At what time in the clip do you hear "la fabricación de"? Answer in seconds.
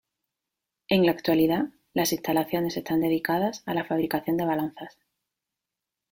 3.75-4.45